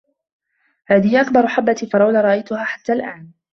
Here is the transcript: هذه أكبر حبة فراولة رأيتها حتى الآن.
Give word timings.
هذه 0.87 1.21
أكبر 1.21 1.47
حبة 1.47 1.89
فراولة 1.93 2.21
رأيتها 2.21 2.63
حتى 2.63 2.93
الآن. 2.93 3.31